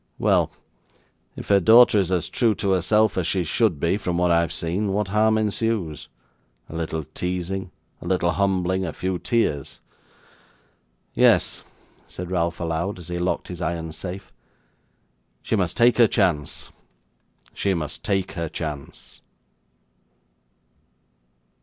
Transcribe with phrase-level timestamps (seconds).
[0.17, 0.51] Well.
[1.35, 4.41] If her daughter is as true to herself as she should be from what I
[4.41, 6.07] have seen, what harm ensues?
[6.69, 7.69] A little teasing,
[8.01, 9.79] a little humbling, a few tears.
[11.13, 11.63] Yes,'
[12.07, 14.31] said Ralph, aloud, as he locked his iron safe.
[15.43, 16.71] 'She must take her chance.
[17.53, 19.21] She must take her chance.